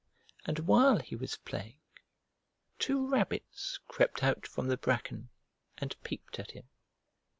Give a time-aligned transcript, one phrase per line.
[0.47, 1.77] And while he was playing,
[2.79, 5.29] two rabbits crept out from the bracken
[5.77, 6.67] and peeped at him.